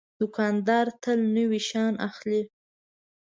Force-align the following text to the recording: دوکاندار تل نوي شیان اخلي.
دوکاندار 0.19 0.87
تل 1.03 1.19
نوي 1.37 1.59
شیان 1.67 1.95
اخلي. 2.09 2.41